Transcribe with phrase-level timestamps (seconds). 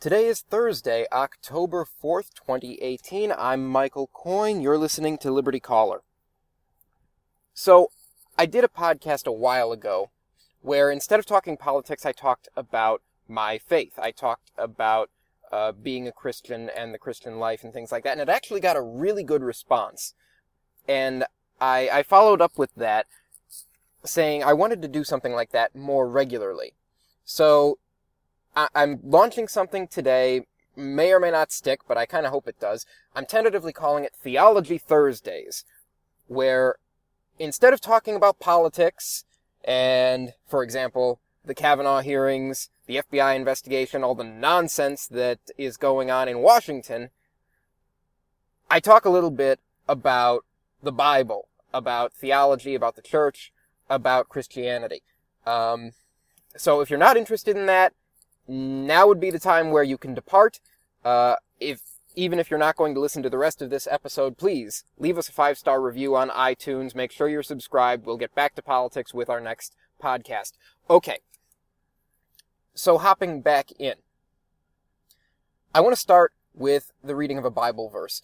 [0.00, 3.32] Today is Thursday, October 4th, 2018.
[3.36, 4.60] I'm Michael Coyne.
[4.60, 6.02] You're listening to Liberty Caller.
[7.52, 7.90] So,
[8.38, 10.12] I did a podcast a while ago
[10.60, 13.98] where instead of talking politics, I talked about my faith.
[13.98, 15.10] I talked about
[15.50, 18.12] uh, being a Christian and the Christian life and things like that.
[18.12, 20.14] And it actually got a really good response.
[20.86, 21.24] And
[21.60, 23.06] I, I followed up with that
[24.04, 26.74] saying I wanted to do something like that more regularly.
[27.24, 27.78] So
[28.56, 32.48] I, am launching something today, may or may not stick, but I kind of hope
[32.48, 32.86] it does.
[33.14, 35.64] I'm tentatively calling it Theology Thursdays,
[36.26, 36.76] where
[37.38, 39.24] instead of talking about politics
[39.64, 46.10] and, for example, the Kavanaugh hearings, the FBI investigation, all the nonsense that is going
[46.10, 47.10] on in Washington,
[48.70, 50.44] I talk a little bit about
[50.82, 53.52] the Bible, about theology, about the church,
[53.88, 55.02] about Christianity.
[55.46, 55.92] Um,
[56.56, 57.94] so if you're not interested in that,
[58.48, 60.60] now would be the time where you can depart.
[61.04, 61.80] Uh, if
[62.16, 65.18] even if you're not going to listen to the rest of this episode, please leave
[65.18, 66.94] us a five star review on iTunes.
[66.94, 68.06] Make sure you're subscribed.
[68.06, 70.52] We'll get back to politics with our next podcast.
[70.90, 71.18] Okay.
[72.74, 73.94] So hopping back in,
[75.74, 78.22] I want to start with the reading of a Bible verse.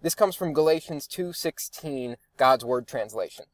[0.00, 3.46] This comes from Galatians 2:16, God's Word translation.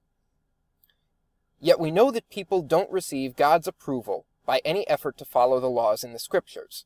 [1.61, 5.71] Yet we know that people don't receive God's approval by any effort to follow the
[5.71, 6.85] laws in the scriptures,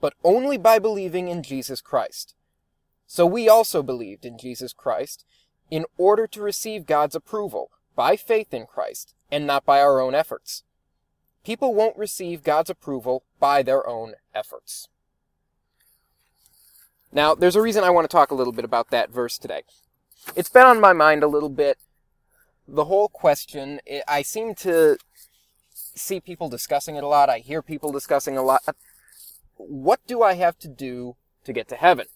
[0.00, 2.34] but only by believing in Jesus Christ.
[3.06, 5.24] So we also believed in Jesus Christ
[5.70, 10.14] in order to receive God's approval by faith in Christ and not by our own
[10.14, 10.64] efforts.
[11.44, 14.88] People won't receive God's approval by their own efforts.
[17.12, 19.62] Now, there's a reason I want to talk a little bit about that verse today.
[20.34, 21.78] It's been on my mind a little bit.
[22.66, 24.98] The whole question, I seem to
[25.96, 27.30] see people discussing it a lot.
[27.30, 28.62] I hear people discussing a lot.
[29.56, 32.06] What do I have to do to get to heaven?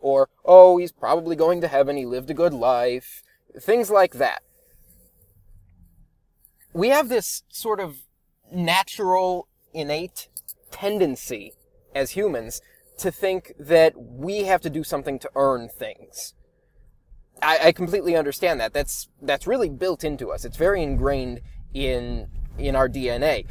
[0.00, 1.96] Or, oh, he's probably going to heaven.
[1.96, 3.22] He lived a good life.
[3.60, 4.42] Things like that.
[6.72, 8.02] We have this sort of
[8.52, 10.28] natural, innate
[10.70, 11.54] tendency
[11.94, 12.60] as humans
[12.98, 16.34] to think that we have to do something to earn things.
[17.40, 18.72] I, I completely understand that.
[18.72, 20.44] That's that's really built into us.
[20.44, 21.40] It's very ingrained
[21.72, 23.46] in in our DNA.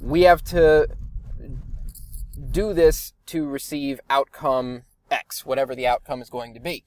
[0.00, 0.88] We have to
[2.50, 6.84] do this to receive outcome X, whatever the outcome is going to be.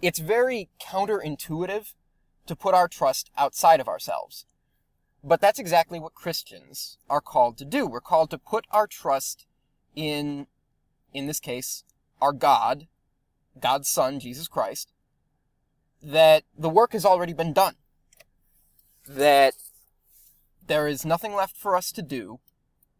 [0.00, 1.92] It's very counterintuitive
[2.46, 4.46] to put our trust outside of ourselves.
[5.22, 7.86] But that's exactly what Christians are called to do.
[7.86, 9.46] We're called to put our trust
[9.94, 10.46] in,
[11.12, 11.84] in this case,
[12.20, 12.86] our God,
[13.60, 14.92] God's Son, Jesus Christ,
[16.02, 17.74] that the work has already been done.
[19.06, 19.54] That
[20.70, 22.38] there is nothing left for us to do,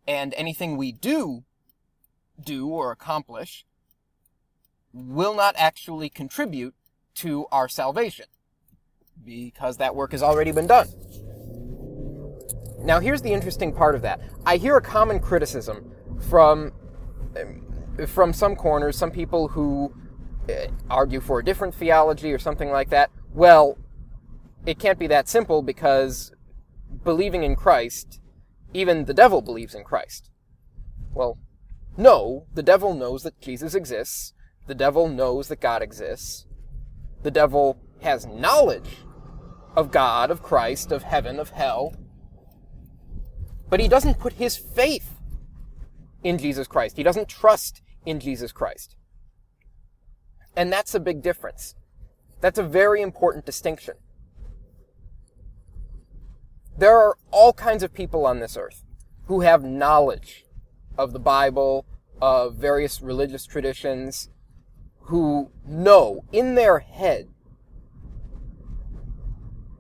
[0.07, 1.45] and anything we do
[2.45, 3.65] do or accomplish
[4.93, 6.75] will not actually contribute
[7.15, 8.25] to our salvation
[9.25, 10.89] because that work has already been done.
[12.81, 14.21] Now, here's the interesting part of that.
[14.45, 15.93] I hear a common criticism
[16.29, 16.73] from
[18.09, 19.95] from some corners, some people who
[20.49, 23.11] uh, argue for a different theology or something like that.
[23.33, 23.79] Well,
[24.67, 26.33] it can't be that simple because
[27.05, 28.21] believing in Christ,
[28.73, 30.31] even the devil believes in Christ.
[31.13, 31.39] Well,
[31.97, 34.33] no, the devil knows that Jesus exists.
[34.67, 36.47] The devil knows that God exists.
[37.23, 38.99] The devil has knowledge
[39.77, 41.95] of God, of Christ, of heaven, of hell.
[43.69, 45.11] But he doesn't put his faith
[46.23, 46.97] in Jesus Christ.
[46.97, 48.97] He doesn't trust in Jesus Christ.
[50.57, 51.75] And that's a big difference.
[52.41, 53.95] That's a very important distinction.
[56.77, 58.85] There are all kinds of people on this earth
[59.27, 60.45] who have knowledge
[60.97, 61.87] of the Bible,
[62.21, 64.29] of various religious traditions,
[65.03, 67.29] who know in their head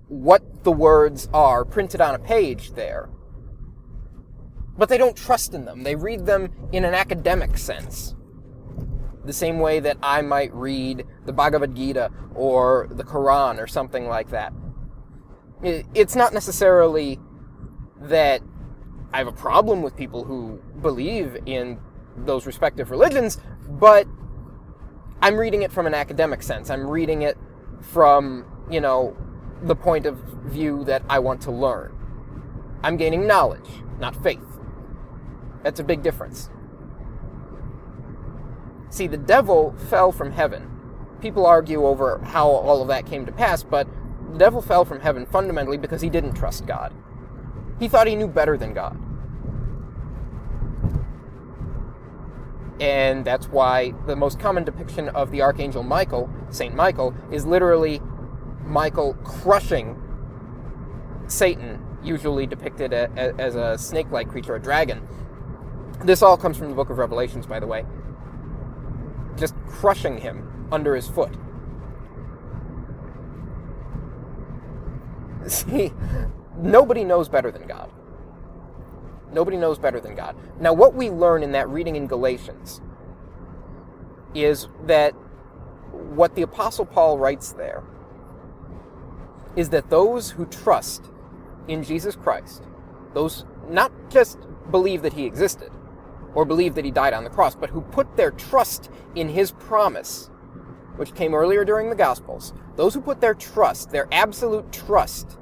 [0.09, 3.09] what the words are printed on a page there.
[4.77, 5.83] But they don't trust in them.
[5.83, 8.15] They read them in an academic sense.
[9.25, 14.09] The same way that I might read the Bhagavad Gita or the Quran or something
[14.09, 14.53] like that
[15.63, 17.19] it's not necessarily
[18.01, 18.43] that
[19.13, 21.79] I have a problem with people who believe in
[22.17, 24.07] those respective religions, but
[25.23, 26.71] I'm reading it from an academic sense.
[26.71, 27.37] I'm reading it
[27.81, 29.17] from, you know,
[29.63, 30.17] the point of
[30.47, 31.95] view that I want to learn.
[32.83, 33.69] I'm gaining knowledge,
[33.99, 34.41] not faith.
[35.63, 36.49] That's a big difference.
[38.89, 40.69] See, the devil fell from heaven.
[41.21, 43.87] People argue over how all of that came to pass, but
[44.33, 46.95] the devil fell from heaven fundamentally because he didn't trust God.
[47.79, 48.97] He thought he knew better than God.
[52.81, 58.01] And that's why the most common depiction of the Archangel Michael, Saint Michael, is literally
[58.65, 60.01] Michael crushing
[61.27, 65.07] Satan, usually depicted as a snake like creature, a dragon.
[66.05, 67.85] This all comes from the book of Revelations, by the way.
[69.37, 71.35] Just crushing him under his foot.
[75.47, 75.93] See,
[76.59, 77.91] nobody knows better than God.
[79.33, 80.37] Nobody knows better than God.
[80.61, 82.81] Now, what we learn in that reading in Galatians
[84.35, 85.13] is that
[85.93, 87.83] what the Apostle Paul writes there
[89.57, 91.11] is that those who trust
[91.69, 92.63] in Jesus Christ,
[93.15, 94.39] those not just
[94.71, 95.71] believe that he existed
[96.35, 99.53] or believe that he died on the cross, but who put their trust in his
[99.53, 100.31] promise,
[100.97, 105.37] which came earlier during the Gospels, those who put their trust, their absolute trust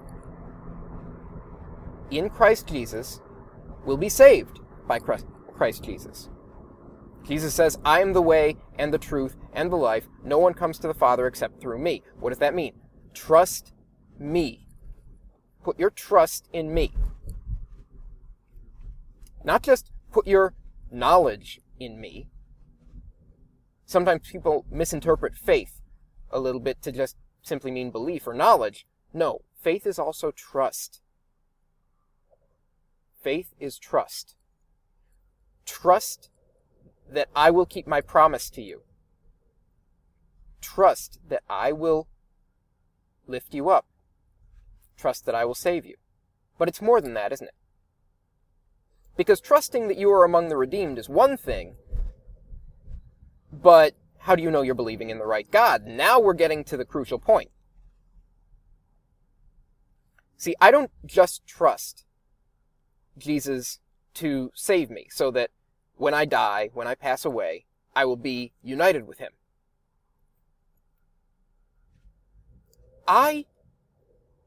[2.11, 3.21] in Christ Jesus,
[3.85, 4.59] will be saved
[4.89, 6.31] by Christ Jesus.
[7.25, 10.09] Jesus says, I am the way and the truth and the life.
[10.25, 12.03] No one comes to the Father except through me.
[12.19, 12.73] What does that mean?
[13.15, 13.73] Trust
[14.19, 14.67] me.
[15.63, 16.93] Put your trust in me.
[19.45, 20.55] Not just put your
[20.91, 22.31] knowledge in me.
[23.87, 25.81] Sometimes people misinterpret faith
[26.33, 28.87] a little bit to just simply mean belief or knowledge.
[29.13, 31.01] No, faith is also trust.
[33.23, 34.35] Faith is trust.
[35.65, 36.31] Trust
[37.11, 38.83] that I will keep my promise to you.
[40.61, 42.09] Trust that I will
[43.27, 43.87] lift you up.
[44.97, 45.97] Trust that I will save you.
[46.59, 47.55] But it's more than that, isn't it?
[49.17, 51.75] Because trusting that you are among the redeemed is one thing,
[53.53, 53.95] but
[54.29, 55.87] how do you know you're believing in the right God?
[55.87, 57.51] Now we're getting to the crucial point.
[60.37, 62.05] See, I don't just trust
[63.17, 63.81] Jesus
[64.13, 65.49] to save me so that
[65.97, 67.65] when I die, when I pass away,
[67.97, 69.33] I will be united with him.
[73.09, 73.47] I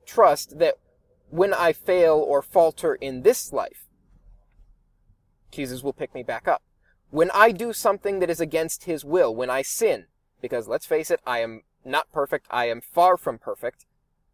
[0.06, 0.76] trust that
[1.32, 3.88] when I fail or falter in this life,
[5.50, 6.62] Jesus will pick me back up.
[7.12, 10.06] When I do something that is against his will, when I sin,
[10.42, 13.86] because let's face it, I am not perfect, I am far from perfect.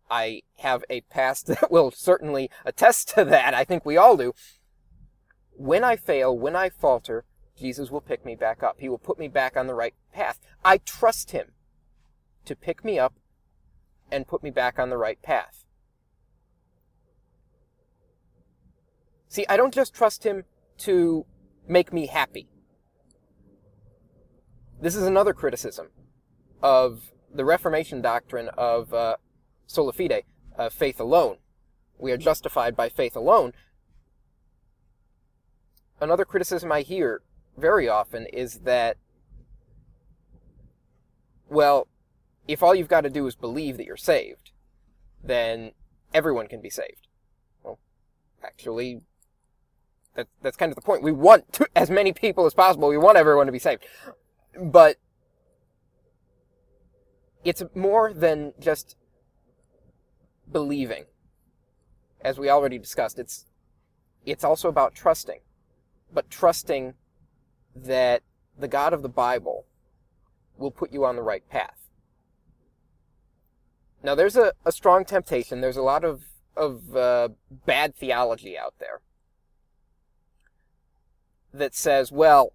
[0.09, 3.55] I have a past that will certainly attest to that.
[3.55, 4.33] I think we all do.
[5.53, 7.25] When I fail, when I falter,
[7.57, 8.75] Jesus will pick me back up.
[8.79, 10.39] He will put me back on the right path.
[10.63, 11.53] I trust him
[12.45, 13.15] to pick me up
[14.11, 15.65] and put me back on the right path.
[19.27, 20.43] See, I don't just trust him
[20.79, 21.25] to
[21.67, 22.47] make me happy.
[24.79, 25.87] This is another criticism
[26.61, 29.17] of the Reformation doctrine of uh,
[29.65, 30.23] sola fide,
[30.57, 31.37] uh, faith alone.
[31.97, 33.53] We are justified by faith alone.
[35.99, 37.21] Another criticism I hear
[37.57, 38.97] very often is that,
[41.49, 41.87] well,
[42.47, 44.51] if all you've got to do is believe that you're saved,
[45.23, 45.71] then
[46.13, 47.07] everyone can be saved.
[47.63, 47.79] Well,
[48.43, 49.01] actually,
[50.15, 51.01] that, that's kind of the point.
[51.01, 52.89] We want to, as many people as possible.
[52.89, 53.83] We want everyone to be saved.
[54.59, 54.97] But
[57.43, 58.95] it's more than just
[60.51, 61.05] believing.
[62.21, 63.45] As we already discussed, it's,
[64.25, 65.39] it's also about trusting.
[66.11, 66.95] But trusting
[67.75, 68.23] that
[68.57, 69.65] the God of the Bible
[70.57, 71.89] will put you on the right path.
[74.01, 75.61] Now, there's a, a strong temptation.
[75.61, 76.23] There's a lot of,
[76.55, 77.29] of uh,
[77.65, 79.01] bad theology out there
[81.53, 82.53] that says, well,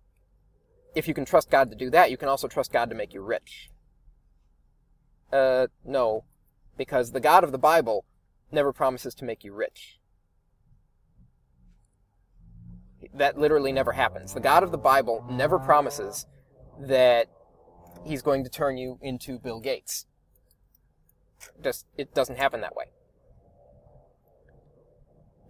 [0.95, 3.15] if you can trust God to do that, you can also trust God to make
[3.15, 3.71] you rich.
[5.33, 6.25] Uh, no,
[6.77, 8.05] because the God of the Bible
[8.51, 9.99] never promises to make you rich.
[13.15, 14.35] That literally never happens.
[14.35, 16.27] The God of the Bible never promises
[16.81, 17.29] that
[18.05, 20.07] he's going to turn you into Bill Gates.
[21.63, 22.87] Just, it doesn't happen that way.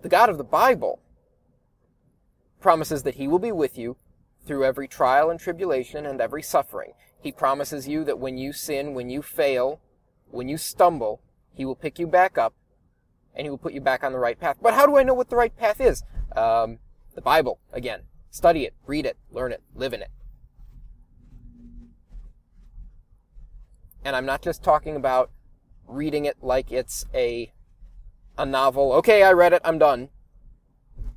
[0.02, 1.00] The God of the Bible
[2.60, 3.96] promises that he will be with you
[4.44, 6.92] through every trial and tribulation and every suffering.
[7.20, 9.80] He promises you that when you sin, when you fail,
[10.30, 11.20] when you stumble,
[11.52, 12.54] he will pick you back up
[13.34, 14.58] and he will put you back on the right path.
[14.60, 16.02] But how do I know what the right path is?
[16.34, 16.78] Um,
[17.14, 18.02] the Bible, again.
[18.30, 20.10] Study it, read it, learn it, live in it.
[24.04, 25.30] And I'm not just talking about
[25.86, 27.52] reading it like it's a
[28.38, 28.92] a novel.
[28.94, 30.08] Okay, I read it, I'm done.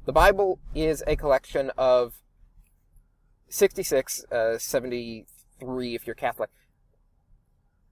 [0.05, 2.21] The Bible is a collection of
[3.49, 6.49] 66, uh, 73 if you're Catholic,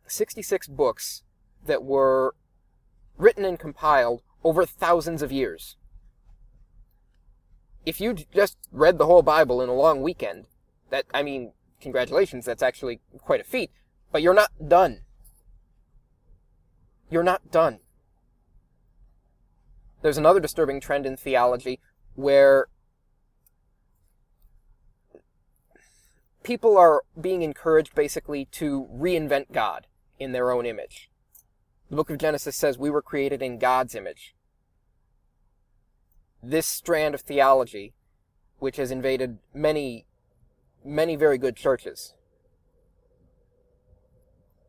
[0.07, 1.23] 66 books
[1.65, 2.35] that were
[3.17, 5.77] written and compiled over thousands of years.
[7.85, 10.45] If you just read the whole Bible in a long weekend,
[10.89, 13.71] That, I mean, congratulations, that's actually quite a feat.
[14.11, 15.01] But you're not done.
[17.09, 17.79] You're not done.
[20.03, 21.79] There's another disturbing trend in theology
[22.13, 22.67] where
[26.43, 29.87] people are being encouraged basically to reinvent God
[30.19, 31.09] in their own image.
[31.89, 34.35] The book of Genesis says we were created in God's image.
[36.41, 37.93] This strand of theology,
[38.59, 40.05] which has invaded many,
[40.83, 42.13] many very good churches,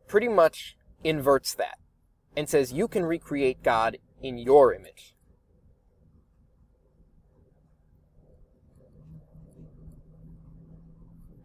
[0.07, 1.77] pretty much inverts that
[2.35, 5.14] and says you can recreate God in your image.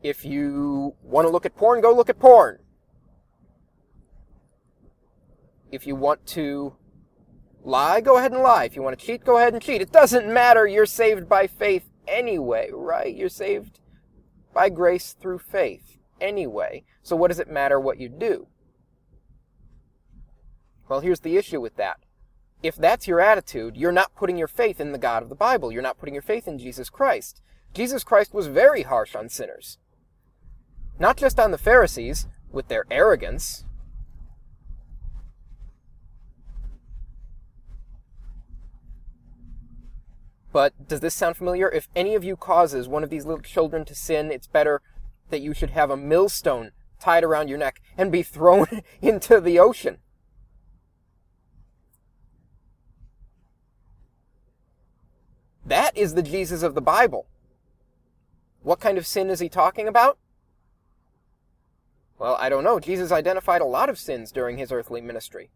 [0.03, 2.59] If you want to look at porn, go look at porn.
[5.71, 6.75] If you want to
[7.63, 8.65] lie, go ahead and lie.
[8.65, 9.83] If you want to cheat, go ahead and cheat.
[9.83, 10.67] It doesn't matter.
[10.67, 13.15] You're saved by faith anyway, right?
[13.15, 13.81] You're saved
[14.55, 16.85] by grace through faith anyway.
[17.03, 18.49] So what does it matter what you do?
[20.89, 21.99] Well, here's the issue with that.
[22.63, 25.71] If that's your attitude, you're not putting your faith in the God of the Bible.
[25.71, 27.41] You're not putting your faith in Jesus Christ.
[27.73, 29.79] Jesus Christ was very harsh on sinners.
[31.01, 33.65] Not just on the Pharisees, with their arrogance.
[40.53, 41.71] But does this sound familiar?
[41.71, 44.83] If any of you causes one of these little children to sin, it's better
[45.31, 48.67] that you should have a millstone tied around your neck and be thrown
[49.01, 49.99] into the ocean.
[55.65, 57.27] That is the Jesus of the Bible.
[58.63, 60.19] What kind of sin is he talking about?
[62.21, 62.79] Well, I don't know.
[62.79, 65.49] Jesus identified a lot of sins during his earthly ministry.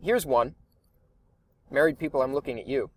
[0.00, 0.54] Here's one.
[1.72, 2.90] Married people, I'm looking at you.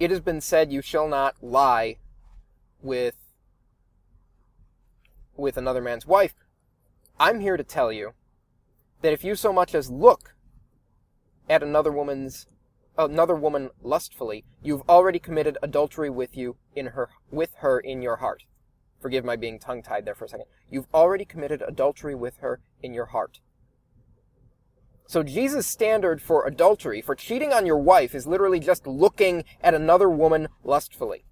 [0.00, 1.98] It has been said you shall not lie
[2.82, 3.16] with
[5.36, 6.34] with another man's wife.
[7.20, 8.14] I'm here to tell you
[9.02, 10.34] that if you so much as look
[11.46, 12.46] at another woman's
[12.98, 18.16] another woman lustfully, you've already committed adultery with you in her with her in your
[18.16, 18.44] heart.
[19.00, 20.46] Forgive my being tongue tied there for a second.
[20.70, 23.40] You've already committed adultery with her in your heart.
[25.06, 29.74] So Jesus' standard for adultery, for cheating on your wife, is literally just looking at
[29.74, 31.24] another woman lustfully.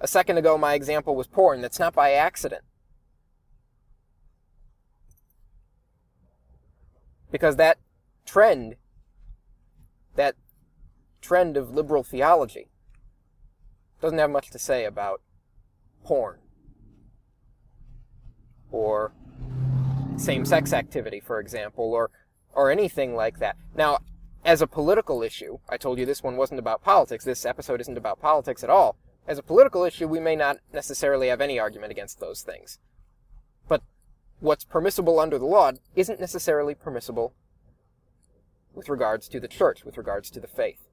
[0.00, 1.60] A second ago, my example was porn.
[1.60, 2.62] That's not by accident.
[7.30, 7.78] Because that
[8.24, 8.76] trend
[10.16, 10.34] that
[11.20, 12.68] trend of liberal theology
[14.00, 15.22] doesn't have much to say about
[16.04, 16.38] porn
[18.70, 19.12] or
[20.16, 22.10] same-sex activity, for example, or
[22.52, 23.56] or anything like that.
[23.74, 23.98] Now,
[24.44, 27.24] as a political issue, I told you this one wasn't about politics.
[27.24, 28.96] This episode isn't about politics at all.
[29.28, 32.78] As a political issue, we may not necessarily have any argument against those things.
[33.68, 33.82] But
[34.40, 37.34] what's permissible under the law isn't necessarily permissible
[38.76, 40.86] with regards to the church, with regards to the faith.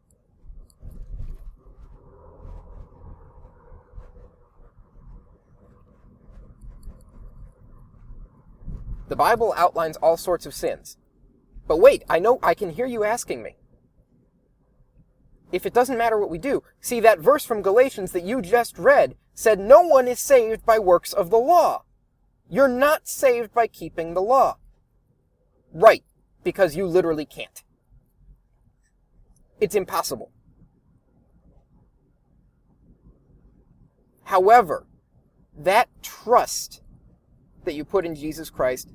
[9.10, 10.98] The Bible outlines all sorts of sins.
[11.68, 13.58] But wait, I know I can hear you asking me.
[15.52, 18.80] If it doesn't matter what we do, see that verse from Galatians that you just
[18.80, 21.84] read said no one is saved by works of the law.
[22.50, 24.58] You're not saved by keeping the law.
[25.74, 26.04] Right,
[26.44, 27.64] because you literally can't.
[29.60, 30.32] It's impossible.
[34.24, 34.88] However,
[35.58, 36.82] that trust
[37.66, 38.92] that you put in Jesus Christ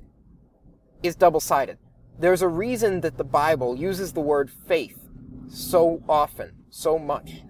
[1.01, 1.77] is double sided.
[2.19, 4.99] There's a reason that the Bible uses the word faith
[5.47, 7.43] so often, so much.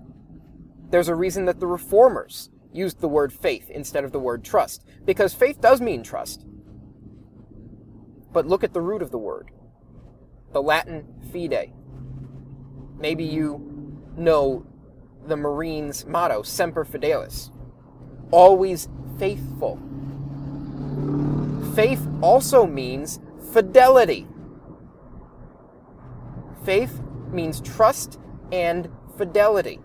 [0.90, 4.86] There's a reason that the reformers used the word faith instead of the word trust,
[5.06, 6.46] because faith does mean trust.
[8.32, 9.52] But look at the root of the word
[10.52, 11.72] the Latin fide,
[13.00, 14.66] Maybe you know
[15.26, 17.52] the Marines' motto, Semper Fidelis,
[18.32, 19.80] always faithful.
[21.76, 23.20] Faith also means
[23.54, 24.28] fidelity.
[26.66, 27.02] Faith
[27.32, 28.20] means trust
[28.52, 29.80] and fidelity.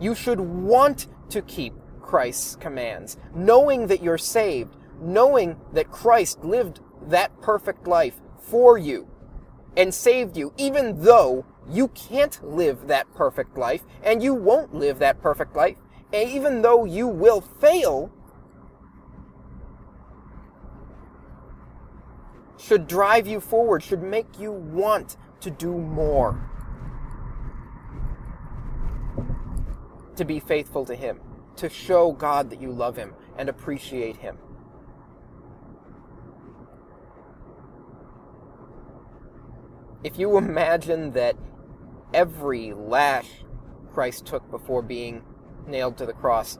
[0.00, 6.80] You should want to keep Christ's commands, knowing that you're saved, knowing that Christ lived
[7.06, 9.08] that perfect life for you
[9.76, 14.98] and saved you, even though you can't live that perfect life and you won't live
[14.98, 15.78] that perfect life,
[16.12, 18.12] and even though you will fail,
[22.58, 26.48] should drive you forward, should make you want to do more.
[30.16, 31.20] To be faithful to Him,
[31.56, 34.36] to show God that you love Him and appreciate Him.
[40.04, 41.36] If you imagine that
[42.12, 43.44] every lash
[43.92, 45.22] Christ took before being
[45.66, 46.58] nailed to the cross,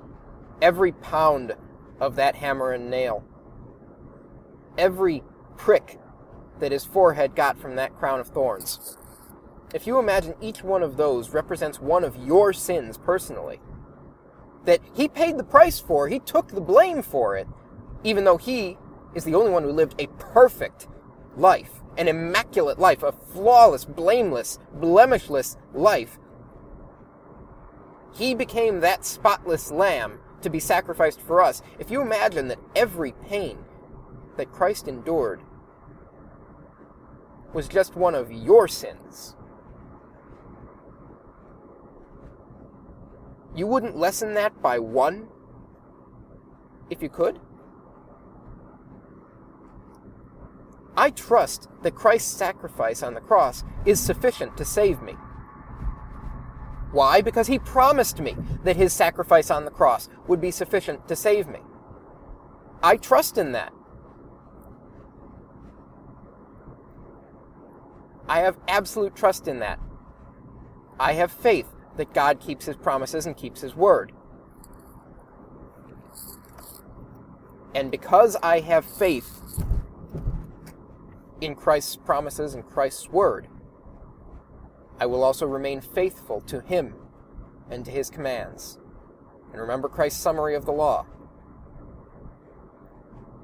[0.61, 1.57] every pound
[2.01, 3.25] of that hammer and nail,
[4.79, 5.25] every
[5.57, 5.99] prick
[6.61, 8.97] that his forehead got from that crown of thorns.
[9.75, 13.61] If you imagine each one of those represents one of your sins personally,
[14.67, 17.49] that he paid the price for, he took the blame for it,
[18.05, 18.79] even though he
[19.17, 20.87] is the only one who lived a perfect
[21.37, 26.19] life, an immaculate life, a flawless, blameless, blemishless life.
[28.15, 31.63] He became that spotless lamb to be sacrificed for us.
[31.79, 33.59] If you imagine that every pain
[34.37, 35.43] that Christ endured
[37.53, 39.37] was just one of your sins,
[43.55, 45.29] you wouldn't lessen that by one
[46.91, 47.39] if you could?
[50.97, 55.15] I trust that Christ's sacrifice on the cross is sufficient to save me.
[56.93, 57.23] Why?
[57.23, 61.49] Because he promised me that his sacrifice on the cross would be sufficient to save
[61.49, 61.61] me.
[62.83, 63.73] I trust in that.
[68.29, 69.81] I have absolute trust in that.
[71.01, 74.13] I have faith that God keeps his promises and keeps his word.
[77.75, 79.42] And because I have faith
[81.43, 83.49] in Christ's promises and Christ's word,
[85.01, 86.95] I will also remain faithful to him
[87.69, 88.79] and to his commands.
[89.51, 91.05] And remember Christ's summary of the law.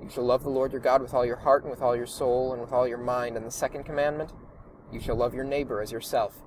[0.00, 2.06] You shall love the Lord your God with all your heart and with all your
[2.06, 3.36] soul and with all your mind.
[3.36, 4.32] And the second commandment,
[4.92, 6.40] you shall love your neighbor as yourself.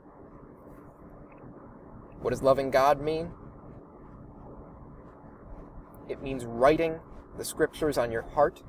[2.21, 3.31] What does loving God mean?
[6.07, 6.99] It means writing
[7.37, 8.63] the scriptures on your heart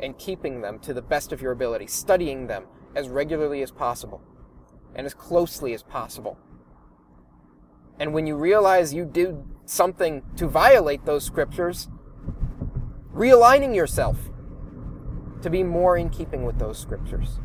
[0.00, 4.22] and keeping them to the best of your ability, studying them as regularly as possible
[4.94, 6.38] and as closely as possible.
[7.98, 11.88] And when you realize you did something to violate those scriptures,
[13.14, 14.30] realigning yourself
[15.42, 17.38] to be more in keeping with those scriptures.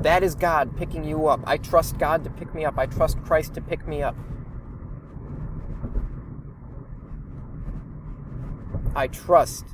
[0.00, 1.40] That is God picking you up.
[1.44, 2.78] I trust God to pick me up.
[2.78, 4.14] I trust Christ to pick me up.
[8.96, 9.66] I trust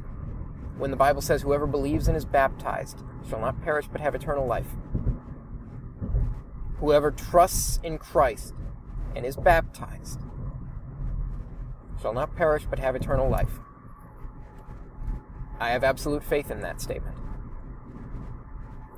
[0.76, 4.46] when the Bible says, Whoever believes and is baptized shall not perish but have eternal
[4.46, 4.66] life.
[6.80, 8.52] Whoever trusts in Christ
[9.14, 10.20] and is baptized
[12.00, 13.60] shall not perish but have eternal life.
[15.60, 17.16] I have absolute faith in that statement.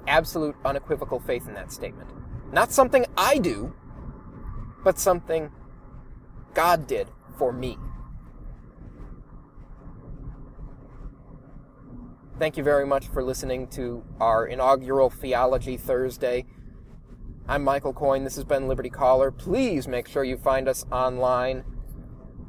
[0.06, 2.08] Absolute, unequivocal faith in that statement.
[2.50, 3.74] Not something I do,
[4.82, 5.50] but something
[6.54, 7.76] God did for me.
[12.37, 16.47] Thank you very much for listening to our inaugural Theology Thursday.
[17.47, 18.25] I'm Michael Coyne.
[18.25, 19.31] This has been Liberty Caller.
[19.31, 21.62] Please make sure you find us online.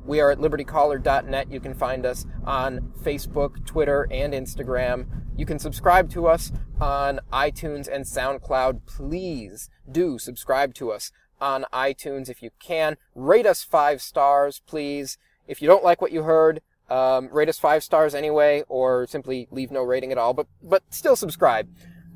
[0.03, 1.51] We are at libertycaller.net.
[1.51, 5.05] You can find us on Facebook, Twitter, and Instagram.
[5.37, 8.87] You can subscribe to us on iTunes and SoundCloud.
[8.87, 12.97] Please do subscribe to us on iTunes if you can.
[13.13, 15.19] Rate us five stars, please.
[15.47, 19.47] If you don't like what you heard, um, rate us five stars anyway, or simply
[19.51, 21.67] leave no rating at all, but, but still subscribe.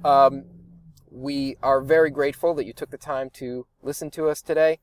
[0.03, 0.45] Um,
[1.11, 4.79] we are very grateful that you took the time to listen to us today.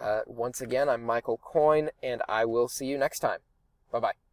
[0.00, 3.38] Uh, once again, I'm Michael Coyne, and I will see you next time.
[3.92, 4.29] Bye bye.